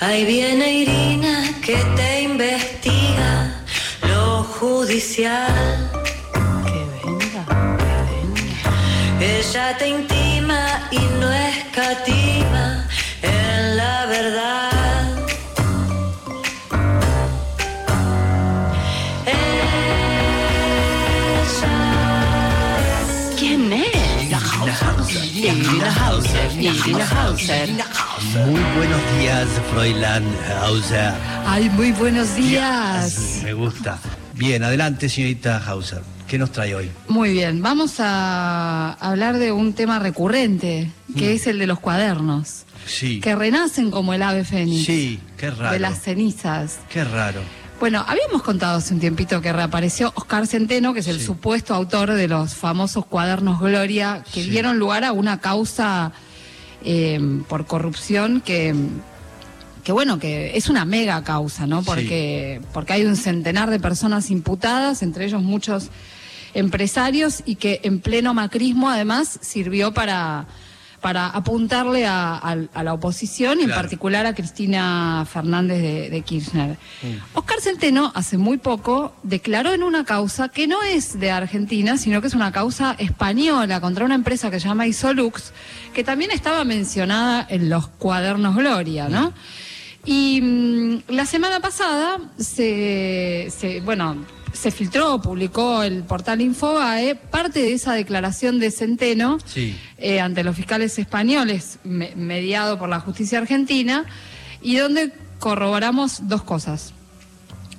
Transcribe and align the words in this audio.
Ahí 0.00 0.24
viene 0.24 0.72
Irina 0.74 1.42
que 1.60 1.76
te 1.96 2.22
investiga 2.22 3.50
lo 4.08 4.44
judicial. 4.44 5.90
Que 6.66 6.80
venga, 6.94 7.44
que 7.82 7.94
venga. 8.10 8.70
Ella 9.20 9.76
te 9.76 9.88
intima 9.88 10.88
y 10.92 11.00
no 11.20 11.32
escatima 11.32 12.86
en 13.22 13.76
la 13.76 14.06
verdad. 14.06 14.70
Ella 19.26 20.14
¿Quién 23.36 23.72
es? 23.72 23.88
Irina 25.34 25.97
Hauser. 26.18 26.50
Irina 26.60 27.06
Hauser. 27.06 27.68
Muy 28.34 28.60
buenos 28.76 29.00
días, 29.20 29.46
Fräulein 29.70 30.24
Hauser. 30.62 31.12
Ay, 31.46 31.70
muy 31.70 31.92
buenos 31.92 32.34
días. 32.34 33.40
Me 33.44 33.52
gusta. 33.52 34.00
Bien, 34.34 34.64
adelante, 34.64 35.08
señorita 35.08 35.62
Hauser. 35.64 36.02
¿Qué 36.26 36.36
nos 36.36 36.50
trae 36.50 36.74
hoy? 36.74 36.90
Muy 37.06 37.32
bien, 37.34 37.62
vamos 37.62 38.00
a 38.00 38.94
hablar 38.94 39.38
de 39.38 39.52
un 39.52 39.74
tema 39.74 40.00
recurrente, 40.00 40.90
que 41.16 41.34
es 41.34 41.46
el 41.46 41.60
de 41.60 41.68
los 41.68 41.78
cuadernos, 41.78 42.64
Sí. 42.84 43.20
que 43.20 43.36
renacen 43.36 43.92
como 43.92 44.12
el 44.12 44.22
ave 44.22 44.44
fénix 44.44 44.86
Sí, 44.86 45.20
qué 45.36 45.52
raro. 45.52 45.72
de 45.72 45.78
las 45.78 46.00
cenizas. 46.02 46.78
Qué 46.90 47.04
raro. 47.04 47.40
Bueno, 47.80 48.04
habíamos 48.08 48.42
contado 48.42 48.78
hace 48.78 48.92
un 48.92 48.98
tiempito 49.00 49.40
que 49.40 49.52
reapareció 49.52 50.12
Oscar 50.16 50.46
Centeno, 50.48 50.92
que 50.94 51.00
es 51.00 51.06
el 51.06 51.20
Sí. 51.20 51.26
supuesto 51.26 51.74
autor 51.74 52.12
de 52.12 52.26
los 52.26 52.54
famosos 52.54 53.06
cuadernos 53.06 53.60
Gloria, 53.60 54.24
que 54.32 54.42
Sí. 54.42 54.50
dieron 54.50 54.78
lugar 54.78 55.04
a 55.04 55.12
una 55.12 55.38
causa 55.40 56.12
eh, 56.84 57.20
por 57.48 57.66
corrupción 57.66 58.40
que, 58.40 58.72
que, 59.82 59.90
bueno, 59.92 60.18
que 60.20 60.56
es 60.56 60.68
una 60.68 60.84
mega 60.84 61.22
causa, 61.24 61.66
¿no? 61.66 61.80
Sí. 61.80 61.86
Porque, 61.86 62.60
porque 62.72 62.92
hay 62.92 63.04
un 63.04 63.16
centenar 63.16 63.68
de 63.70 63.80
personas 63.80 64.30
imputadas, 64.30 65.02
entre 65.02 65.24
ellos 65.24 65.42
muchos 65.42 65.88
empresarios, 66.54 67.42
y 67.46 67.56
que 67.56 67.80
en 67.82 67.98
pleno 68.00 68.32
macrismo 68.32 68.88
además 68.90 69.38
sirvió 69.42 69.92
para 69.92 70.46
para 71.00 71.26
apuntarle 71.28 72.06
a, 72.06 72.34
a- 72.36 72.56
a 72.74 72.82
la 72.84 72.92
oposición 72.94 73.60
y 73.60 73.64
en 73.64 73.70
particular 73.70 74.26
a 74.26 74.34
Cristina 74.34 75.24
Fernández 75.30 75.80
de, 75.80 76.10
de 76.10 76.22
Kirchner. 76.22 76.76
Oscar 77.34 77.60
Centeno 77.60 78.10
hace 78.14 78.36
muy 78.38 78.58
poco 78.58 79.14
declaró 79.22 79.72
en 79.72 79.82
una 79.82 80.04
causa 80.04 80.48
que 80.48 80.66
no 80.66 80.82
es 80.82 81.18
de 81.20 81.30
Argentina, 81.30 81.96
sino 81.98 82.20
que 82.20 82.26
es 82.26 82.34
una 82.34 82.50
causa 82.52 82.96
española 82.98 83.80
contra 83.80 84.04
una 84.04 84.14
empresa 84.14 84.50
que 84.50 84.58
se 84.60 84.68
llama 84.68 84.86
Isolux, 84.86 85.52
que 85.94 86.02
también 86.04 86.30
estaba 86.30 86.64
mencionada 86.64 87.46
en 87.48 87.70
los 87.70 87.86
cuadernos 87.88 88.56
Gloria, 88.56 89.08
¿no? 89.08 89.32
Y 90.04 90.40
mm, 90.40 91.12
la 91.12 91.26
semana 91.26 91.60
pasada 91.60 92.18
se, 92.38 93.48
se- 93.56 93.80
bueno, 93.82 94.16
se 94.60 94.70
filtró, 94.70 95.20
publicó 95.22 95.82
el 95.82 96.02
portal 96.02 96.40
Infobae 96.40 97.14
parte 97.14 97.60
de 97.60 97.72
esa 97.74 97.92
declaración 97.92 98.58
de 98.58 98.70
Centeno 98.70 99.38
Sí. 99.44 99.76
eh, 99.98 100.20
ante 100.20 100.42
los 100.42 100.56
fiscales 100.56 100.98
españoles, 100.98 101.78
me- 101.84 102.14
mediado 102.16 102.78
por 102.78 102.88
la 102.88 102.98
justicia 103.00 103.38
argentina, 103.38 104.04
y 104.60 104.76
donde 104.76 105.12
corroboramos 105.38 106.28
dos 106.28 106.42
cosas. 106.42 106.92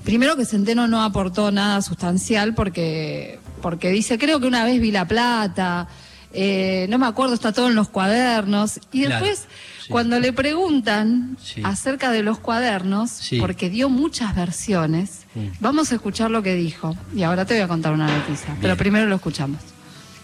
Primero 0.05 0.37
que 0.37 0.45
Centeno 0.45 0.87
no 0.87 1.03
aportó 1.03 1.51
nada 1.51 1.81
sustancial 1.81 2.55
porque, 2.55 3.39
porque 3.61 3.89
dice, 3.89 4.17
creo 4.17 4.39
que 4.39 4.47
una 4.47 4.63
vez 4.63 4.79
vi 4.79 4.91
la 4.91 5.05
plata, 5.07 5.87
eh, 6.33 6.85
no 6.89 6.97
me 6.97 7.05
acuerdo, 7.07 7.33
está 7.33 7.51
todo 7.53 7.67
en 7.69 7.75
los 7.75 7.89
cuadernos. 7.89 8.79
Y 8.91 9.03
Claro, 9.05 9.25
después, 9.25 9.47
sí. 9.83 9.89
cuando 9.89 10.19
le 10.19 10.31
preguntan 10.33 11.37
Sí. 11.41 11.61
acerca 11.63 12.11
de 12.11 12.23
los 12.23 12.39
cuadernos, 12.39 13.09
Sí. 13.11 13.39
porque 13.39 13.69
dio 13.69 13.89
muchas 13.89 14.35
versiones, 14.35 15.25
vamos 15.59 15.91
a 15.91 15.95
escuchar 15.95 16.31
lo 16.31 16.43
que 16.43 16.55
dijo. 16.55 16.95
Y 17.15 17.23
ahora 17.23 17.45
te 17.45 17.53
voy 17.55 17.63
a 17.63 17.67
contar 17.67 17.93
una 17.93 18.07
noticia, 18.07 18.55
pero 18.61 18.75
primero 18.77 19.05
lo 19.07 19.15
escuchamos. 19.15 19.59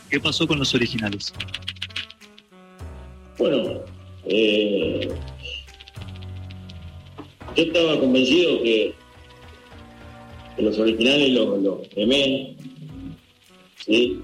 ¿Qué 0.09 0.19
pasó 0.19 0.47
con 0.47 0.59
los 0.59 0.73
originales? 0.75 1.33
Bueno, 3.37 3.81
eh, 4.25 5.09
yo 7.55 7.63
estaba 7.63 7.99
convencido 7.99 8.61
que, 8.63 8.95
que 10.55 10.61
los 10.61 10.77
originales 10.79 11.29
los, 11.31 11.61
los 11.61 11.87
quemé, 11.89 12.55
¿sí? 13.85 14.19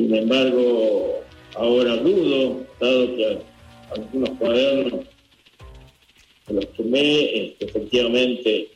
Sin 0.00 0.14
embargo, 0.14 1.20
ahora 1.56 1.94
dudo, 1.96 2.64
dado 2.80 3.16
que 3.16 3.38
algunos 3.94 4.30
cuadernos 4.38 5.04
que 6.46 6.54
los 6.54 6.64
este, 6.64 7.56
efectivamente 7.60 8.70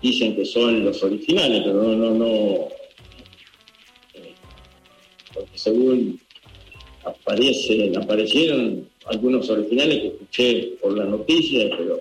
dicen 0.00 0.34
que 0.34 0.46
son 0.46 0.82
los 0.82 1.02
originales, 1.02 1.60
pero 1.62 1.74
no, 1.74 1.94
no, 1.94 2.14
no, 2.14 2.68
eh, 4.14 4.34
porque 5.34 5.58
según 5.58 6.18
aparecen, 7.04 7.98
aparecieron 7.98 8.88
algunos 9.04 9.50
originales 9.50 9.98
que 10.00 10.06
escuché 10.06 10.62
por 10.80 10.96
las 10.96 11.06
noticias, 11.06 11.70
pero 11.76 12.00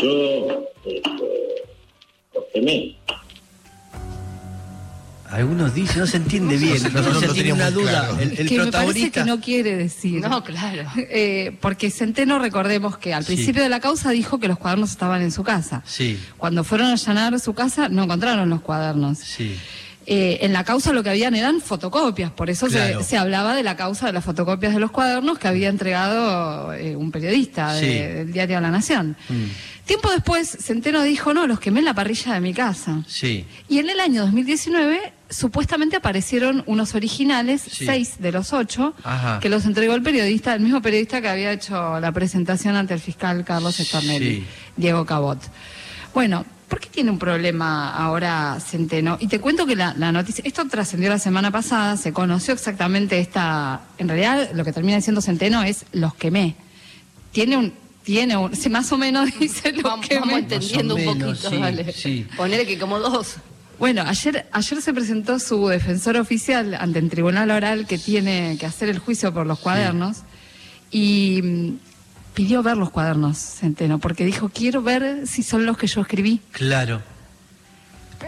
yo 0.00 0.68
este, 0.84 1.64
los 2.32 2.44
quemé. 2.54 2.99
Algunos 5.30 5.74
dicen, 5.74 6.00
no 6.00 6.06
se 6.06 6.16
entiende 6.16 6.56
bien. 6.56 6.74
Nosotros 6.82 7.06
No, 7.06 7.12
no 7.14 7.20
se 7.20 7.26
lo 7.28 7.32
tiene 7.34 7.52
una 7.52 7.70
duda. 7.70 7.90
claro. 8.08 8.18
El, 8.20 8.38
el 8.38 8.48
que 8.48 8.58
me 8.58 8.72
parece 8.72 9.10
que 9.10 9.24
no 9.24 9.40
quiere 9.40 9.76
decir. 9.76 10.20
No, 10.20 10.42
claro. 10.44 10.90
Eh, 10.96 11.56
porque 11.60 11.90
Centeno, 11.90 12.38
recordemos 12.38 12.98
que 12.98 13.14
al 13.14 13.24
Sí. 13.24 13.34
principio 13.34 13.62
de 13.62 13.68
la 13.68 13.80
causa 13.80 14.10
dijo 14.10 14.38
que 14.40 14.48
los 14.48 14.58
cuadernos 14.58 14.90
estaban 14.90 15.22
en 15.22 15.30
su 15.32 15.42
casa. 15.44 15.82
Sí, 15.86 16.18
Cuando 16.36 16.64
fueron 16.64 16.88
a 16.88 16.92
allanar 16.94 17.38
su 17.40 17.54
casa, 17.54 17.88
no 17.88 18.04
encontraron 18.04 18.48
los 18.50 18.60
cuadernos. 18.60 19.18
sí. 19.18 19.56
Eh, 20.06 20.38
en 20.44 20.52
la 20.54 20.64
causa 20.64 20.92
lo 20.92 21.04
que 21.04 21.10
habían 21.10 21.34
eran 21.36 21.60
fotocopias, 21.60 22.32
por 22.32 22.50
eso 22.50 22.66
se- 22.68 22.78
Claro. 22.78 23.04
se, 23.04 23.16
hablaba 23.18 23.54
de 23.54 23.62
la 23.62 23.76
causa 23.76 24.06
de 24.06 24.12
las 24.12 24.24
fotocopias 24.24 24.72
de 24.74 24.80
los 24.80 24.90
cuadernos 24.90 25.38
que 25.38 25.46
había 25.46 25.68
entregado 25.68 26.72
eh, 26.72 26.96
un 26.96 27.12
periodista 27.12 27.74
de- 27.74 27.80
Sí. 27.80 27.86
del 28.16 28.32
diario 28.32 28.60
La 28.60 28.70
Nación. 28.70 29.14
Mm. 29.28 29.44
Tiempo 29.86 30.10
después, 30.10 30.48
Centeno 30.60 31.02
dijo, 31.02 31.32
no, 31.34 31.46
los 31.46 31.60
quemé 31.60 31.80
en 31.80 31.84
la 31.84 31.94
parrilla 31.94 32.32
de 32.32 32.40
mi 32.40 32.54
casa. 32.54 33.04
Sí. 33.06 33.44
Y 33.68 33.78
en 33.78 33.90
el 33.90 34.00
año 34.00 34.22
2019, 34.22 35.12
supuestamente 35.30 35.96
aparecieron 35.96 36.62
unos 36.66 36.94
originales, 36.94 37.62
Sí. 37.62 37.86
seis 37.86 38.14
de 38.18 38.32
los 38.32 38.52
ocho, 38.52 38.94
Ajá. 39.04 39.38
que 39.40 39.48
los 39.48 39.64
entregó 39.64 39.94
el 39.94 40.02
periodista, 40.02 40.54
el 40.54 40.60
mismo 40.60 40.82
periodista 40.82 41.20
que 41.20 41.28
había 41.28 41.52
hecho 41.52 41.98
la 42.00 42.12
presentación 42.12 42.76
ante 42.76 42.94
el 42.94 43.00
fiscal 43.00 43.44
Carlos 43.44 43.78
Estornelli, 43.80 44.36
Sí. 44.40 44.44
Diego 44.76 45.06
Cabot. 45.06 45.38
Bueno, 46.12 46.44
¿por 46.68 46.80
qué 46.80 46.88
tiene 46.88 47.10
un 47.10 47.18
problema 47.18 47.94
ahora 47.94 48.58
Centeno? 48.60 49.16
Y 49.20 49.28
te 49.28 49.38
cuento 49.40 49.64
que 49.66 49.76
la, 49.76 49.94
la 49.96 50.10
noticia, 50.10 50.42
esto 50.44 50.66
trascendió 50.68 51.08
la 51.08 51.18
semana 51.20 51.50
pasada, 51.52 51.96
se 51.96 52.12
conoció 52.12 52.52
exactamente 52.54 53.20
esta, 53.20 53.82
en 53.98 54.08
realidad 54.08 54.50
lo 54.54 54.64
que 54.64 54.72
termina 54.72 54.96
diciendo 54.96 55.20
Centeno 55.22 55.62
es 55.62 55.84
los 55.92 56.14
quemé. 56.14 56.56
Tiene 57.32 57.56
un, 57.56 57.72
tiene 58.02 58.36
un, 58.36 58.50
más 58.70 58.90
o 58.90 58.98
menos 58.98 59.30
dice 59.38 59.72
los 59.72 59.84
Vamos, 59.84 60.08
quemé. 60.08 60.20
vamos 60.20 60.38
entendiendo 60.40 60.96
un 60.96 61.00
menos, 61.04 61.38
poquito, 61.38 61.50
sí, 61.50 61.56
dale. 61.58 61.92
sí. 61.92 62.26
Ponele 62.36 62.66
que 62.66 62.76
como 62.78 62.98
dos. 62.98 63.36
Bueno, 63.80 64.02
ayer, 64.06 64.46
ayer 64.52 64.82
se 64.82 64.92
presentó 64.92 65.38
su 65.38 65.66
defensor 65.68 66.16
oficial 66.18 66.74
ante 66.74 66.98
el 66.98 67.08
tribunal 67.10 67.50
oral 67.50 67.86
que 67.86 67.96
tiene 67.98 68.56
que 68.60 68.66
hacer 68.66 68.88
el 68.90 68.98
juicio 68.98 69.32
por 69.34 69.46
los 69.46 69.58
cuadernos 69.58 70.18
y 70.90 71.40
mm, 71.42 71.70
pidió 72.34 72.62
ver 72.62 72.76
los 72.76 72.90
cuadernos, 72.90 73.38
Centeno, 73.38 73.98
porque 73.98 74.24
dijo, 74.26 74.50
quiero 74.50 74.82
ver 74.82 75.26
si 75.26 75.42
son 75.42 75.64
los 75.64 75.78
que 75.78 75.86
yo 75.86 76.02
escribí. 76.02 76.40
Claro, 76.52 77.00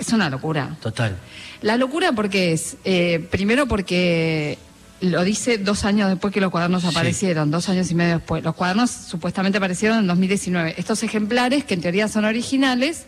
Es 0.00 0.08
una 0.14 0.30
locura. 0.30 0.74
total. 0.80 1.18
La 1.60 1.76
locura 1.76 2.12
porque 2.12 2.52
es, 2.54 2.78
eh, 2.84 3.28
primero 3.30 3.66
porque 3.69 4.58
lo 5.02 5.22
dice 5.22 5.58
dos 5.58 5.84
años 5.84 6.08
después 6.08 6.32
que 6.32 6.40
los 6.40 6.50
cuadernos 6.50 6.80
Sí. 6.82 6.88
aparecieron, 6.88 7.50
dos 7.50 7.69
años 7.69 7.90
y 7.90 7.94
medio 7.94 8.14
después. 8.16 8.42
Los 8.42 8.54
cuadernos 8.54 8.90
supuestamente 8.90 9.58
aparecieron 9.58 9.98
en 9.98 10.06
2019. 10.06 10.76
Estos 10.78 11.02
ejemplares, 11.02 11.64
que 11.64 11.75
en 11.75 11.82
teoría 11.82 12.08
son 12.08 12.25
originales, 12.25 13.04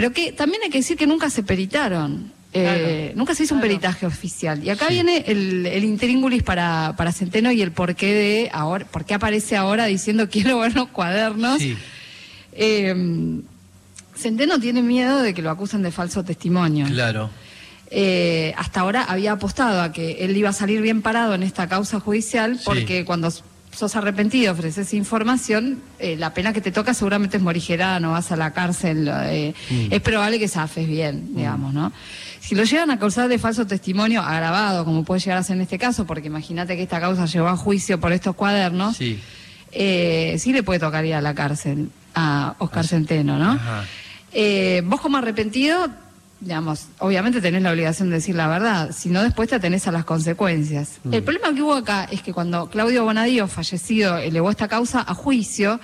pero 0.00 0.12
que 0.12 0.32
también 0.32 0.62
hay 0.62 0.70
que 0.70 0.78
decir 0.78 0.96
que 0.96 1.06
nunca 1.06 1.28
se 1.30 1.42
peritaron. 1.42 2.32
Eh, 2.54 3.12
nunca 3.14 3.34
se 3.34 3.42
hizo 3.44 3.54
un 3.54 3.60
peritaje 3.60 4.06
oficial. 4.06 4.62
Y 4.64 4.70
acá 4.70 4.86
Sí. 4.88 4.94
viene 4.94 5.24
el, 5.26 5.66
el 5.66 5.84
intríngulis 5.84 6.42
para, 6.42 6.94
para 6.96 7.12
Centeno 7.12 7.52
y 7.52 7.60
el 7.60 7.72
porqué 7.72 8.14
de 8.14 8.50
ahora, 8.52 8.86
por 8.86 9.04
qué 9.04 9.14
aparece 9.14 9.54
ahora 9.56 9.84
diciendo 9.86 10.28
quiero 10.30 10.58
ver 10.60 10.74
los 10.74 10.88
cuadernos. 10.88 11.58
Sí, 11.58 11.76
Eh, 12.52 12.94
Centeno 14.16 14.58
tiene 14.58 14.82
miedo 14.82 15.22
de 15.22 15.34
que 15.34 15.42
lo 15.42 15.50
acusen 15.50 15.82
de 15.82 15.90
falso 15.92 16.24
testimonio. 16.24 16.86
claro. 16.86 17.30
Eh, 17.90 18.52
hasta 18.58 18.80
ahora 18.80 19.04
había 19.04 19.32
apostado 19.32 19.80
a 19.80 19.92
que 19.92 20.24
él 20.24 20.36
iba 20.36 20.50
a 20.50 20.52
salir 20.52 20.82
bien 20.82 21.00
parado 21.00 21.34
en 21.34 21.42
esta 21.42 21.68
causa 21.68 22.00
judicial 22.00 22.58
Sí. 22.58 22.64
porque 22.66 23.04
cuando 23.06 23.32
sos 23.74 23.94
arrepentido, 23.96 24.52
ofreces 24.52 24.92
información, 24.94 25.80
eh, 25.98 26.16
la 26.16 26.34
pena 26.34 26.52
que 26.52 26.60
te 26.60 26.72
toca 26.72 26.94
seguramente 26.94 27.36
es 27.36 27.42
morigerada, 27.42 28.00
no 28.00 28.12
vas 28.12 28.32
a 28.32 28.36
la 28.36 28.52
cárcel, 28.52 29.08
eh, 29.12 29.54
Mm. 29.70 29.92
es 29.92 30.00
probable 30.00 30.38
que 30.38 30.48
zafes 30.48 30.86
bien, 30.88 31.36
digamos, 31.36 31.72
¿no? 31.74 31.92
Si 32.40 32.54
lo 32.54 32.64
llegan 32.64 32.90
a 32.90 32.94
acusar 32.94 33.28
de 33.28 33.38
falso 33.38 33.66
testimonio 33.66 34.22
agravado, 34.22 34.84
como 34.84 35.04
puede 35.04 35.20
llegar 35.20 35.38
a 35.38 35.42
ser 35.42 35.56
en 35.56 35.62
este 35.62 35.78
caso, 35.78 36.06
porque 36.06 36.26
imagínate 36.28 36.76
que 36.76 36.82
esta 36.82 36.98
causa 37.00 37.26
llevó 37.26 37.48
a 37.48 37.56
juicio 37.56 38.00
por 38.00 38.12
estos 38.12 38.34
cuadernos, 38.34 38.96
Sí. 38.96 39.20
eh, 39.72 40.36
sí 40.38 40.52
le 40.52 40.62
puede 40.62 40.80
tocar 40.80 41.04
ir 41.04 41.14
a 41.14 41.20
la 41.20 41.34
cárcel 41.34 41.90
a 42.14 42.54
Oscar 42.58 42.86
Centeno, 42.86 43.38
¿no? 43.38 43.52
Ajá. 43.52 43.84
Vos 44.84 45.00
como 45.00 45.18
arrepentido, 45.18 45.88
digamos, 46.40 46.86
obviamente 46.98 47.40
tenés 47.40 47.62
la 47.62 47.72
obligación 47.72 48.10
de 48.10 48.16
decir 48.16 48.34
la 48.36 48.46
verdad, 48.48 48.90
si 48.96 49.08
no 49.08 49.22
después 49.22 49.48
te 49.48 49.56
atenés 49.56 49.86
a 49.88 49.92
las 49.92 50.04
consecuencias. 50.04 50.98
El 51.10 51.22
problema 51.22 51.52
que 51.54 51.62
hubo 51.62 51.74
acá 51.74 52.08
es 52.10 52.22
que 52.22 52.32
cuando 52.32 52.68
Claudio 52.70 53.04
Bonadío, 53.04 53.48
fallecido, 53.48 54.18
elevó 54.18 54.50
esta 54.50 54.68
causa 54.68 55.00
a 55.06 55.14
juicio, 55.14 55.80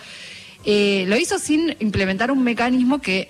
eh, 0.65 1.05
lo 1.09 1.17
hizo 1.17 1.39
sin 1.39 1.77
implementar 1.81 2.31
un 2.31 2.43
mecanismo 2.43 3.01
que, 3.01 3.29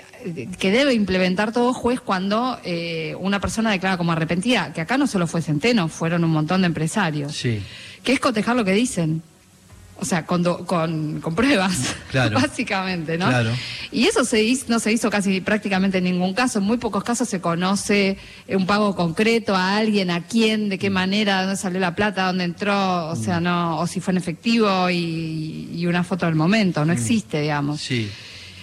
que 0.58 0.70
debe 0.70 0.94
implementar 0.94 1.50
todo 1.52 1.72
juez 1.72 2.00
cuando 2.00 2.58
eh, 2.62 3.16
una 3.18 3.40
persona 3.40 3.70
declara 3.72 3.96
como 3.96 4.12
arrepentida, 4.12 4.72
que 4.72 4.80
acá 4.82 4.98
no 4.98 5.06
solo 5.06 5.26
fue 5.26 5.42
Centeno, 5.42 5.88
fueron 5.88 6.22
un 6.24 6.30
montón 6.30 6.60
de 6.60 6.66
empresarios, 6.68 7.32
Sí. 7.34 7.60
que 8.04 8.12
es 8.12 8.20
cotejar 8.20 8.54
lo 8.54 8.64
que 8.64 8.72
dicen. 8.72 9.22
O 9.96 10.05
sea, 10.05 10.26
con, 10.26 10.43
do- 10.43 10.67
con, 10.67 11.20
con 11.20 11.35
pruebas, 11.37 11.94
Claro. 12.11 12.41
básicamente, 12.41 13.17
¿no? 13.17 13.29
Claro. 13.29 13.50
Y 13.93 14.06
eso 14.06 14.25
se 14.25 14.43
hizo, 14.43 14.67
no 14.69 14.81
se 14.81 14.93
hizo 14.93 15.08
casi 15.08 15.41
prácticamente 15.41 15.99
en 15.99 16.05
ningún 16.05 16.35
caso. 16.35 16.58
En 16.58 16.64
muy 16.64 16.79
pocos 16.79 17.05
casos 17.05 17.29
se 17.29 17.41
conoce 17.41 18.19
un 18.49 18.67
pago 18.67 18.96
concreto 18.96 19.55
a 19.55 19.76
alguien, 19.76 20.11
a 20.11 20.25
quién, 20.25 20.69
de 20.69 20.79
qué 20.79 20.91
manera, 20.91 21.43
dónde 21.43 21.56
salió 21.56 21.79
la 21.79 21.94
plata, 21.94 22.26
dónde 22.26 22.43
entró, 22.44 23.06
o 23.08 23.14
sea, 23.17 23.38
no, 23.41 23.79
o 23.79 23.87
si 23.87 24.00
fue 24.00 24.11
en 24.12 24.19
efectivo 24.19 24.91
y, 24.91 25.70
y 25.73 25.87
una 25.87 26.02
foto 26.02 26.26
del 26.26 26.35
momento. 26.35 26.85
No 26.85 26.93
existe, 26.93 27.41
digamos. 27.41 27.81
Sí. 27.81 28.11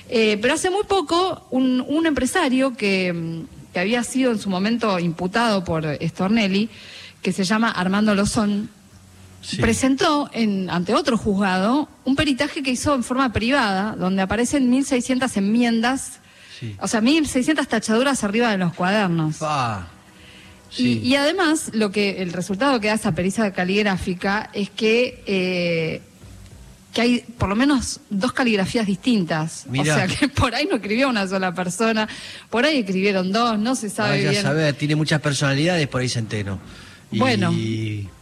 Eh, 0.10 0.38
pero 0.42 0.56
hace 0.56 0.70
muy 0.70 0.84
poco, 0.84 1.48
un, 1.52 1.80
un 1.88 2.06
empresario 2.06 2.76
que, 2.76 3.14
mm, 3.14 3.72
que 3.74 3.80
había 3.80 4.04
sido 4.04 4.34
en 4.34 4.38
su 4.40 4.50
momento 4.50 5.00
imputado 5.00 5.64
por 5.64 5.86
Stornelli, 6.02 6.68
que 7.22 7.32
se 7.32 7.46
llama 7.46 7.72
Armando 7.72 8.14
Lozón, 8.16 8.70
Sí. 9.42 9.58
presentó 9.58 10.30
en, 10.34 10.70
ante 10.70 10.94
otro 10.94 11.18
juzgado 11.18 11.90
un 12.06 12.16
peritaje 12.16 12.62
que 12.62 12.72
hizo 12.72 12.94
en 12.94 13.04
forma 13.04 13.34
privada, 13.34 13.96
donde 13.98 14.22
aparecen 14.22 14.72
1.600 14.72 15.36
enmiendas, 15.38 16.20
Sí. 16.60 16.76
o 16.80 16.88
sea, 16.88 17.02
1.600 17.02 17.68
tachaduras 17.68 18.24
arriba 18.24 18.52
de 18.52 18.58
los 18.60 18.74
cuadernos. 18.74 19.38
Y, 20.72 20.76
Sí. 20.76 21.00
y 21.04 21.16
además, 21.16 21.72
lo 21.74 21.92
que 21.92 22.22
el 22.22 22.32
resultado 22.34 22.80
que 22.80 22.88
da 22.88 22.94
esa 22.94 23.14
pericia 23.14 23.52
caligráfica 23.52 24.50
es 24.54 24.70
que, 24.70 25.24
eh, 25.26 26.02
que 26.94 27.02
hay 27.02 27.20
por 27.38 27.50
lo 27.50 27.56
menos 27.56 28.00
dos 28.10 28.32
caligrafías 28.34 28.86
distintas. 28.86 29.66
Mirá. 29.68 29.96
O 29.96 29.98
sea, 29.98 30.08
que 30.08 30.28
por 30.30 30.54
ahí 30.54 30.68
no 30.70 30.76
escribió 30.76 31.10
una 31.10 31.28
sola 31.28 31.54
persona, 31.54 32.08
por 32.50 32.64
ahí 32.66 32.80
escribieron 32.80 33.32
dos, 33.32 33.58
no 33.58 33.76
se 33.76 33.90
sabe 33.90 34.24
Vaya 34.26 34.50
a 34.50 34.54
bien. 34.54 34.76
tiene 34.76 34.96
muchas 34.96 35.20
personalidades 35.20 35.88
por 35.88 36.02
ahí 36.02 36.10
Centeno. 36.10 36.60
Y- 37.12 37.20
Bueno, 37.20 37.52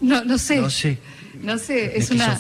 no, 0.02 0.24
no 0.26 0.38
sé. 0.38 0.58
No 0.62 0.70
sé. 0.70 0.98
No 1.42 1.58
sé, 1.58 1.98
es 1.98 2.12
una, 2.12 2.38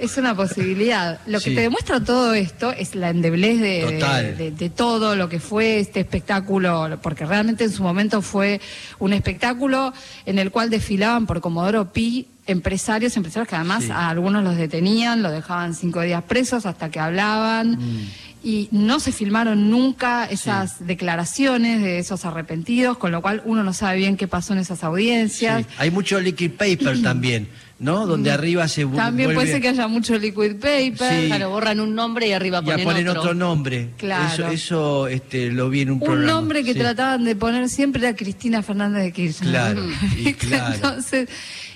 es 0.00 0.16
una 0.16 0.34
posibilidad. 0.34 1.20
Lo 1.26 1.40
que 1.40 1.50
te 1.54 1.60
demuestra 1.60 2.02
todo 2.02 2.32
esto 2.32 2.72
es 2.72 2.94
la 2.94 3.10
endeblez 3.10 3.60
de, 3.60 3.98
de- 4.38 4.50
de 4.52 4.70
todo 4.70 5.14
lo 5.14 5.28
que 5.28 5.40
fue 5.40 5.78
este 5.78 6.00
espectáculo, 6.00 6.98
porque 7.02 7.26
realmente 7.26 7.64
en 7.64 7.70
su 7.72 7.82
momento 7.82 8.22
fue 8.22 8.60
un 8.98 9.12
espectáculo 9.12 9.92
en 10.24 10.38
el 10.38 10.50
cual 10.50 10.70
desfilaban 10.70 11.26
por 11.26 11.42
Comodoro 11.42 11.92
Pi 11.92 12.28
empresarios, 12.46 13.14
empresarios 13.18 13.46
que 13.46 13.56
además 13.56 13.84
Sí. 13.84 13.90
a 13.90 14.08
algunos 14.08 14.42
los 14.42 14.56
detenían, 14.56 15.22
los 15.22 15.32
dejaban 15.32 15.74
cinco 15.74 16.00
días 16.00 16.22
presos 16.24 16.64
hasta 16.64 16.90
que 16.90 16.98
hablaban. 16.98 17.72
Mm. 17.72 18.08
Y 18.42 18.68
no 18.72 19.00
se 19.00 19.12
filmaron 19.12 19.70
nunca 19.70 20.24
esas 20.24 20.86
declaraciones 20.86 21.82
de 21.82 21.98
esos 21.98 22.24
arrepentidos, 22.24 22.96
con 22.96 23.12
lo 23.12 23.20
cual 23.20 23.42
uno 23.44 23.62
no 23.62 23.72
sabe 23.72 23.98
bien 23.98 24.16
qué 24.16 24.28
pasó 24.28 24.54
en 24.54 24.60
esas 24.60 24.82
audiencias. 24.82 25.66
Sí. 25.66 25.74
Hay 25.76 25.90
mucho 25.90 26.18
liquid 26.20 26.52
paper 26.52 27.02
también, 27.02 27.48
¿no? 27.80 28.06
Donde 28.06 28.30
arriba 28.30 28.68
se 28.68 28.86
También 28.86 29.34
puede 29.34 29.48
ser 29.50 29.60
que 29.60 29.68
haya 29.70 29.88
mucho 29.88 30.16
liquid 30.18 30.56
paper. 30.56 31.20
Sí. 31.22 31.26
Claro, 31.26 31.50
borran 31.50 31.80
un 31.80 31.94
nombre 31.94 32.28
y 32.28 32.32
arriba 32.32 32.58
Ya 32.60 32.72
ponen, 32.74 32.84
ponen 32.84 33.08
otro. 33.08 33.20
otro, 33.22 33.34
nombre. 33.34 33.88
Claro. 33.96 34.32
Eso, 34.32 34.48
eso 34.48 35.08
este, 35.08 35.50
lo 35.50 35.68
vi 35.70 35.80
en 35.80 35.88
un, 35.90 35.94
Un 35.94 36.00
programa. 36.00 36.30
nombre 36.32 36.62
que 36.62 36.74
Sí. 36.74 36.78
trataban 36.78 37.24
de 37.24 37.34
poner 37.36 37.68
siempre 37.68 38.06
era 38.06 38.14
Cristina 38.14 38.62
Fernández 38.62 39.02
de 39.02 39.12
Kirchner. 39.12 39.50
Claro, 39.50 39.82
y 40.18 40.32
claro. 40.34 40.74
Entonces, 40.74 41.28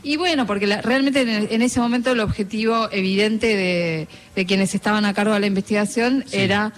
y 0.03 0.17
bueno, 0.17 0.47
porque 0.47 0.67
la- 0.67 0.83
realmente 0.83 1.23
en, 1.23 1.49
en 1.51 1.62
ese 1.62 1.81
momento 1.81 2.12
el 2.12 2.21
objetivo 2.21 2.89
evidente 2.93 3.47
de, 3.57 4.09
de 4.37 4.47
quienes 4.47 4.75
estaban 4.75 5.07
a 5.07 5.15
cargo 5.15 5.33
de 5.33 5.41
la 5.41 5.47
investigación 5.47 6.25
era, 6.33 6.75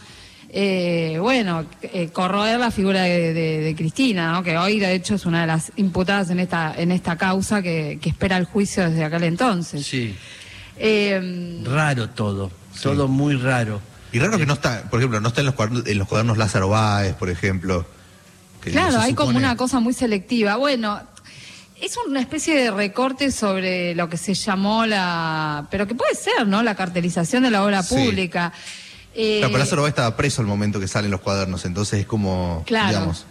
eh, 0.50 1.19
bueno, 1.20 1.66
eh, 1.82 2.08
corroer 2.12 2.58
la 2.58 2.70
figura 2.70 3.02
de, 3.02 3.34
de- 3.34 3.60
de 3.60 3.75
Cristina, 3.75 4.32
¿no? 4.32 4.43
que 4.43 4.56
hoy 4.56 4.78
de 4.78 4.94
hecho 4.94 5.14
es 5.16 5.26
una 5.26 5.43
de 5.43 5.46
las 5.48 5.72
imputadas 5.76 6.31
en 6.31 6.40
esta, 6.40 6.75
en 6.76 6.93
esta 6.93 7.16
causa 7.16 7.60
que, 7.62 7.98
que 8.00 8.08
espera 8.08 8.37
el 8.37 8.44
juicio 8.44 8.88
desde 8.88 9.04
aquel 9.04 9.25
entonces. 9.25 9.84
Sí, 9.87 10.14
Eh, 10.78 11.62
raro 11.64 12.10
todo. 12.10 12.50
Todo 12.82 13.08
muy 13.08 13.34
raro. 13.37 13.81
Y 14.12 14.19
raro 14.19 14.38
que 14.38 14.46
no 14.46 14.52
está, 14.54 14.82
por 14.90 15.00
ejemplo, 15.00 15.20
no 15.20 15.28
está 15.28 15.40
en 15.40 15.46
los 15.46 15.54
cuadernos, 15.54 15.87
en 15.87 15.98
los 15.98 16.06
cuadernos 16.08 16.37
Lázaro 16.38 16.69
Báez, 16.69 17.14
por 17.14 17.28
ejemplo. 17.31 17.87
que 18.62 18.70
Claro, 18.70 18.98
hay 19.00 19.14
como 19.14 19.37
una 19.37 19.56
cosa 19.56 19.81
muy 19.81 19.93
selectiva. 19.94 20.56
Bueno, 20.56 21.00
es 21.81 21.96
una 22.06 22.20
especie 22.20 22.54
de 22.56 22.70
recorte 22.70 23.31
sobre 23.32 23.94
lo 23.94 24.08
que 24.08 24.16
se 24.16 24.34
llamó 24.34 24.87
la... 24.87 25.66
Pero 25.70 25.87
que 25.87 25.94
puede 25.94 26.14
ser, 26.14 26.46
¿no? 26.46 26.62
La 26.62 26.75
cartelización 26.75 27.43
de 27.43 27.50
la 27.50 27.64
obra 27.64 27.82
Sí. 27.82 27.94
pública. 27.94 28.52
Eh, 29.16 29.38
Claro, 29.38 29.52
pero 29.52 29.58
Lázaro 29.64 29.82
Báez 29.82 29.92
estaba 29.92 30.16
preso 30.16 30.42
al 30.42 30.46
momento 30.48 30.78
que 30.78 30.88
salen 30.88 31.10
los 31.10 31.20
cuadernos, 31.20 31.64
entonces 31.64 32.00
es 32.00 32.06
como, 32.06 32.62
Claro. 32.66 32.88
digamos, 32.88 33.24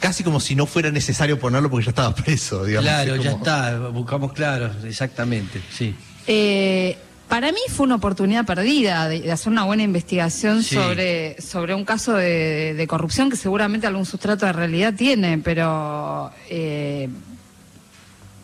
casi 0.00 0.24
como 0.24 0.40
si 0.40 0.54
no 0.56 0.66
fuera 0.66 0.90
necesario 0.90 1.38
ponerlo 1.38 1.70
porque 1.70 1.84
ya 1.86 1.90
estaba 1.90 2.14
preso, 2.14 2.64
digamos. 2.64 2.84
Claro, 2.90 3.14
es 3.14 3.22
ya 3.22 3.30
está. 3.32 3.78
Buscamos 3.88 4.32
claro, 4.32 4.70
exactamente. 4.84 5.62
Sí. 5.72 5.94
eh, 6.26 6.96
para 7.28 7.50
mí 7.50 7.60
fue 7.70 7.86
una 7.86 7.94
oportunidad 7.94 8.44
perdida 8.44 9.08
de, 9.08 9.20
de 9.22 9.32
hacer 9.32 9.50
una 9.50 9.64
buena 9.64 9.82
investigación 9.84 10.62
Sí. 10.62 10.74
sobre, 10.74 11.40
sobre 11.40 11.74
un 11.74 11.84
caso 11.86 12.12
de, 12.12 12.74
de 12.74 12.86
corrupción 12.86 13.30
que 13.30 13.36
seguramente 13.38 13.86
algún 13.86 14.04
sustrato 14.04 14.44
de 14.44 14.52
realidad 14.52 14.92
tiene, 14.94 15.38
pero... 15.38 16.30
eh, 16.50 17.08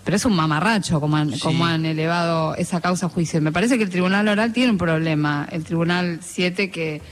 pero 0.08 0.16
es 0.16 0.24
un 0.24 0.34
mamarracho 0.34 1.02
como 1.02 1.18
han, 1.18 1.34
Sí. 1.34 1.38
como 1.38 1.66
han 1.66 1.84
elevado 1.84 2.54
esa 2.54 2.80
causa 2.80 3.04
a 3.04 3.08
juicio. 3.10 3.42
Me 3.42 3.52
parece 3.52 3.76
que 3.76 3.84
el 3.84 3.90
Tribunal 3.90 4.26
Oral 4.26 4.54
tiene 4.54 4.70
un 4.72 4.78
problema, 4.78 5.46
el 5.52 5.64
Tribunal 5.64 6.20
7 6.22 6.70
que, 6.70 7.02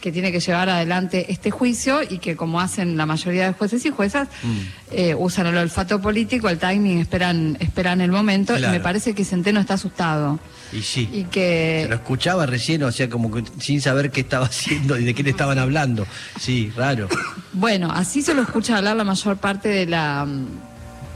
que 0.00 0.10
tiene 0.10 0.32
que 0.32 0.40
llevar 0.40 0.68
adelante 0.68 1.26
este 1.30 1.52
juicio 1.52 2.00
y 2.02 2.18
que 2.18 2.34
como 2.34 2.60
hacen 2.60 2.96
la 2.96 3.06
mayoría 3.06 3.46
de 3.46 3.52
jueces 3.52 3.86
y 3.86 3.90
juezas, 3.90 4.26
Mm. 4.42 4.58
eh, 4.90 5.14
usan 5.16 5.46
el 5.46 5.58
olfato 5.58 6.00
político, 6.00 6.48
el 6.48 6.58
timing, 6.58 6.98
esperan, 6.98 7.56
esperan 7.60 8.00
el 8.00 8.10
momento 8.10 8.58
y 8.58 8.62
me 8.62 8.80
parece 8.80 9.14
que 9.14 9.24
Centeno 9.24 9.60
está 9.60 9.74
asustado. 9.74 10.40
Y 10.72 10.82
sí. 10.82 11.08
Y 11.12 11.24
que... 11.26 11.82
Se 11.84 11.88
lo 11.88 11.94
escuchaba 11.94 12.46
recién, 12.46 12.82
o 12.82 12.90
sea, 12.90 13.08
como 13.08 13.30
que 13.30 13.44
sin 13.60 13.80
saber 13.80 14.10
qué 14.10 14.22
estaba 14.22 14.46
haciendo 14.50 14.98
y 14.98 15.04
de 15.04 15.14
qué 15.14 15.22
le 15.22 15.30
estaban 15.30 15.60
hablando. 15.60 16.04
Sí, 16.40 16.72
raro. 16.76 17.06
Bueno, 17.52 17.92
así 17.92 18.22
se 18.22 18.34
lo 18.34 18.42
escucha 18.42 18.76
hablar 18.78 18.96
la 18.96 19.04
mayor 19.04 19.36
parte 19.36 19.68
de 19.68 19.86
la 19.86 20.26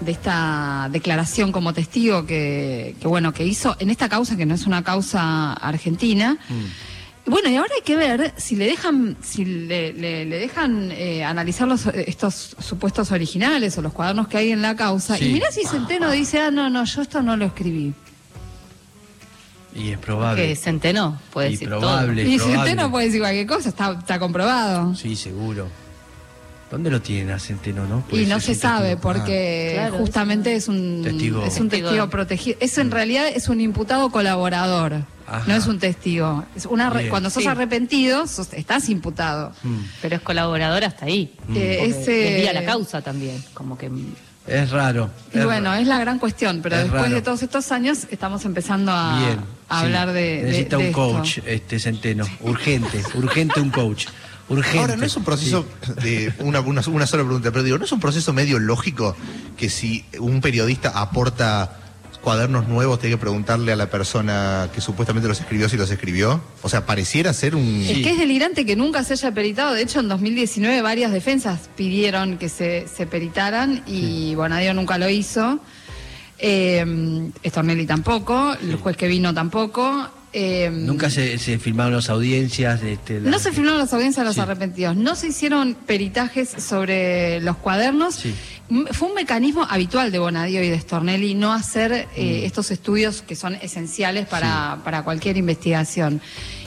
de 0.01 0.13
esta 0.13 0.89
declaración 0.91 1.53
como 1.53 1.73
testigo 1.73 2.27
que, 2.27 2.97
que, 3.01 3.07
bueno 3.09 3.33
que 3.33 3.45
hizo 3.45 3.77
en 3.79 3.91
esta 3.91 4.09
causa 4.09 4.37
que 4.37 4.45
no 4.47 4.55
es 4.55 4.67
una 4.67 4.83
causa 4.83 5.53
argentina. 5.55 6.37
Y 7.27 7.31
Bueno, 7.31 7.49
y 7.49 7.57
ahora 7.57 7.71
hay 7.75 7.83
que 7.83 7.97
ver 7.97 8.35
si 8.37 8.55
le 8.57 8.67
dejan, 8.67 9.17
si 9.23 9.45
le, 9.47 9.93
le- 9.95 10.27
le 10.27 10.39
dejan 10.39 10.91
eh, 10.93 11.25
analizar 11.25 11.67
los, 11.67 11.87
estos 11.87 12.55
supuestos 12.59 13.13
originales 13.13 13.79
o 13.79 13.83
los 13.83 13.95
cuadernos 13.95 14.29
que 14.29 14.37
hay 14.37 14.53
en 14.53 14.61
la 14.61 14.77
causa. 14.77 15.17
Sí. 15.17 15.27
Y 15.29 15.33
mirá 15.33 15.51
si 15.51 15.65
Centeno 15.65 16.11
dice, 16.11 16.41
ah, 16.41 16.51
no, 16.51 16.69
no, 16.69 16.85
yo 16.85 17.01
esto 17.01 17.23
no 17.23 17.37
lo 17.37 17.47
escribí. 17.47 17.95
Y 19.75 19.91
es 19.91 19.99
probable. 19.99 20.49
Que 20.49 20.55
Centeno 20.57 21.19
puede 21.33 21.49
Y 21.49 21.53
decir 21.53 21.69
probable. 21.69 22.23
y 22.23 22.37
probable. 22.37 22.57
Centeno 22.63 22.91
puede 22.91 23.07
decir 23.07 23.21
cualquier 23.21 23.47
cosa, 23.47 23.69
está, 23.71 23.93
está 23.99 24.19
comprobado. 24.19 24.95
Sí, 24.95 25.17
seguro. 25.17 25.67
¿Dónde 26.75 26.90
lo 26.90 27.00
tienen 27.00 27.31
a 27.31 27.38
Centeno, 27.38 27.87
no? 27.87 28.04
Y 28.11 28.26
no 28.26 28.40
se 28.40 28.52
un 28.52 28.59
sabe 28.59 28.88
testigo. 28.90 29.00
porque 29.00 29.71
Claro, 29.75 29.97
justamente 29.99 30.54
es 30.57 30.69
un 30.69 31.02
Testigo. 31.04 31.45
es 31.45 31.59
un 31.61 31.69
testigo 31.69 31.88
Testigo. 31.90 32.11
protegido. 32.11 32.57
Es 32.61 32.78
en 32.78 32.90
realidad 32.90 33.26
es 33.28 33.49
un 33.49 33.61
imputado 33.61 34.11
colaborador. 34.11 35.04
Ajá. 35.26 35.45
No 35.47 35.54
es 35.54 35.66
un 35.66 35.78
testigo. 35.78 36.45
Es 36.54 36.66
una 36.66 36.90
re- 36.90 36.99
Bien. 37.00 37.11
cuando 37.11 37.31
sos 37.31 37.45
Sí. 37.45 37.49
arrepentido, 37.49 38.26
sos- 38.26 38.52
estás 38.52 38.88
imputado. 38.88 39.52
Mm. 39.62 39.76
Pero 40.02 40.16
es 40.16 40.23
colaborador 40.23 40.85
hasta 40.85 41.07
ahí. 41.07 41.33
Eh, 41.54 41.76
Porque 41.78 41.85
ese- 41.87 42.11
desvía 42.12 42.52
la 42.52 42.64
causa 42.64 43.00
también. 43.02 43.43
Como 43.54 43.78
que 43.78 43.90
Es 44.47 44.71
raro. 44.71 45.09
Y 45.33 45.38
es 45.38 45.45
bueno, 45.47 45.71
raro. 45.71 45.81
es 45.81 45.88
la 45.88 45.99
gran 45.99 46.19
cuestión, 46.19 46.61
pero 46.62 46.76
Es 46.76 46.83
después 46.83 47.02
raro. 47.04 47.14
de 47.14 47.23
todos 47.23 47.43
estos 47.43 47.73
años 47.73 48.00
estamos 48.11 48.45
empezando 48.45 48.93
a, 48.93 49.19
Bien. 49.19 49.38
a 49.71 49.78
sí. 49.81 49.85
hablar 49.87 50.12
de, 50.12 50.21
de- 50.23 50.43
Necesita 50.43 50.76
de 50.76 50.83
un 50.83 50.88
esto. 50.90 50.99
coach, 51.12 51.38
este 51.47 51.78
Centeno. 51.78 52.26
Urgente, 52.40 53.00
urgente 53.14 53.61
un 53.62 53.71
coach. 53.71 54.07
Urgente. 54.49 54.79
Ahora, 54.79 54.97
no 54.97 55.07
es 55.07 55.17
un 55.17 55.25
proceso 55.25 55.65
de 56.03 56.33
una, 56.41 56.61
una, 56.61 56.83
una 56.87 57.07
sola 57.07 57.25
pregunta, 57.25 57.51
pero 57.51 57.65
digo, 57.65 57.79
¿no 57.79 57.85
es 57.85 57.93
un 57.93 58.01
proceso 58.01 58.33
medio 58.33 58.59
lógico 58.59 59.17
que 59.57 59.71
si 59.71 60.05
un 60.19 60.41
periodista 60.41 60.91
aporta 60.91 61.81
cuadernos 62.25 62.67
nuevos, 62.67 62.99
tiene 62.99 63.17
que 63.17 63.21
preguntarle 63.21 63.71
a 63.73 63.77
la 63.77 63.91
persona 63.91 64.71
que 64.75 64.81
supuestamente 64.81 65.29
los 65.29 65.39
escribió 65.41 65.69
si 65.69 65.77
los 65.77 65.91
escribió? 65.91 66.41
O 66.63 66.69
sea, 66.69 66.87
pareciera 66.87 67.33
ser 67.35 67.55
un... 67.55 67.83
Es 67.83 67.99
que 67.99 68.11
es 68.13 68.19
delirante 68.19 68.65
que 68.65 68.77
nunca 68.77 69.05
se 69.05 69.13
haya 69.13 69.33
peritado. 69.33 69.75
De 69.75 69.83
hecho, 69.83 70.01
en 70.01 70.09
2019 70.09 70.81
varias 70.83 71.13
defensas 71.13 71.69
pidieron 71.77 72.39
que 72.39 72.49
se, 72.49 72.89
se 72.89 73.07
peritaran 73.07 73.83
y 73.87 74.35
Bonadío 74.35 74.73
nunca 74.73 74.97
lo 74.97 75.09
hizo. 75.09 75.61
Eh, 76.39 77.31
Stornelli 77.47 77.87
tampoco, 77.87 78.55
el 78.55 78.77
juez 78.77 78.97
que 78.97 79.07
vino 79.07 79.33
tampoco. 79.35 80.09
Eh, 80.35 80.69
Nunca 80.71 81.09
se, 81.11 81.38
se 81.38 81.59
filmaron 81.59 81.95
las 81.95 82.11
audiencias. 82.11 82.83
Este, 82.83 83.21
la- 83.21 83.31
no 83.31 83.38
se 83.38 83.53
filmaron 83.53 83.79
las 83.79 83.93
audiencias 83.93 84.23
de 84.25 84.26
los 84.26 84.35
Sí. 84.35 84.41
arrepentidos, 84.41 84.97
no 84.97 85.14
se 85.14 85.29
hicieron 85.29 85.75
peritajes 85.75 86.49
sobre 86.59 87.41
los 87.41 87.57
cuadernos. 87.57 88.17
Sí. 88.17 88.35
Fue 88.93 89.09
un 89.09 89.14
mecanismo 89.14 89.67
habitual 89.69 90.11
de 90.11 90.19
Bonadio 90.19 90.62
y 90.64 90.69
de 90.71 90.81
Stornelli 90.81 91.35
no 91.35 91.53
hacer 91.53 91.93
eh, 92.17 92.41
Mm. 92.43 92.47
estos 92.47 92.71
estudios 92.71 93.23
que 93.23 93.37
son 93.37 93.55
esenciales 93.57 94.26
para, 94.26 94.81
para 94.85 95.03
cualquier 95.05 95.37
investigación. 95.37 96.21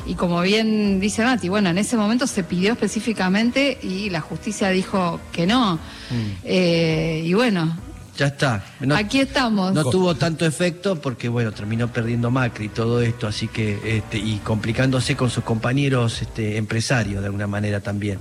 Y 0.05 0.13
como 0.13 0.39
bien 0.41 0.99
dice 1.01 1.23
Mati, 1.25 1.49
bueno, 1.49 1.69
en 1.69 1.77
ese 1.77 1.97
momento 1.97 2.27
se 2.27 2.43
pidió 2.43 2.71
específicamente 2.73 3.77
y 3.83 4.09
la 4.09 4.21
justicia 4.21 4.69
dijo 4.69 5.19
que 5.33 5.45
no. 5.47 5.75
Mm. 5.75 6.31
Eh, 6.45 7.23
y 7.25 7.33
bueno, 7.33 7.75
Ya 8.17 8.27
está. 8.27 8.63
No- 8.79 8.95
aquí 8.95 9.19
estamos. 9.19 9.73
No 9.73 9.85
tuvo 9.85 10.15
tanto 10.15 10.45
efecto 10.45 10.99
porque, 10.99 11.29
bueno, 11.29 11.51
terminó 11.51 11.87
perdiendo 11.91 12.31
Macri 12.31 12.65
y 12.65 12.69
todo 12.69 13.01
esto, 13.01 13.27
así 13.27 13.47
que, 13.47 13.79
este, 13.97 14.17
y 14.17 14.37
complicándose 14.43 15.15
con 15.15 15.29
sus 15.29 15.43
compañeros 15.43 16.21
este, 16.21 16.57
empresarios 16.57 17.21
de 17.21 17.27
alguna 17.27 17.47
manera 17.47 17.79
también. 17.79 18.19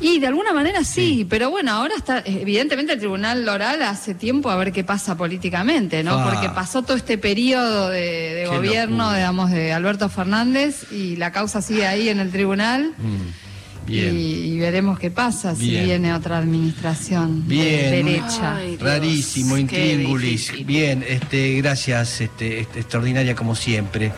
Y 0.00 0.20
de 0.20 0.28
alguna 0.28 0.52
manera 0.52 0.84
sí, 0.84 1.26
pero 1.28 1.50
bueno, 1.50 1.72
ahora 1.72 1.94
está, 1.96 2.22
evidentemente 2.24 2.92
el 2.92 3.00
Tribunal 3.00 3.48
Oral 3.48 3.82
hace 3.82 4.14
tiempo 4.14 4.48
a 4.48 4.54
ver 4.54 4.70
qué 4.70 4.84
pasa 4.84 5.16
políticamente, 5.16 6.04
¿no? 6.04 6.12
Ah. 6.20 6.30
Porque 6.30 6.48
pasó 6.50 6.82
todo 6.82 6.96
este 6.96 7.18
periodo 7.18 7.88
de, 7.88 8.34
de 8.34 8.46
gobierno, 8.46 8.98
locura. 8.98 9.16
digamos, 9.16 9.50
de 9.50 9.72
Alberto 9.72 10.08
Fernández 10.08 10.84
y 10.92 11.16
la 11.16 11.32
causa 11.32 11.62
sigue 11.62 11.84
ahí 11.86 12.08
en 12.10 12.20
el 12.20 12.30
tribunal 12.30 12.92
Mm, 12.96 13.47
Bien. 13.88 14.14
y, 14.16 14.20
y 14.54 14.58
veremos 14.58 14.98
qué 14.98 15.10
pasa 15.10 15.54
si 15.54 15.70
Bien. 15.70 15.84
viene 15.84 16.12
otra 16.14 16.38
administración 16.38 17.46
Bien. 17.48 17.90
derecha. 17.90 18.56
Ay, 18.56 18.70
Dios, 18.76 18.82
Rarísimo, 18.82 19.56
intríngulis. 19.58 20.52
Bien, 20.66 21.04
este, 21.06 21.54
gracias, 21.56 22.20
este, 22.20 22.60
este, 22.60 22.80
extraordinaria 22.80 23.34
como 23.34 23.54
siempre. 23.54 24.12